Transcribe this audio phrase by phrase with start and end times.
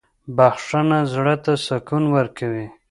[0.37, 2.67] •بخښنه زړه ته سکون ورکوي.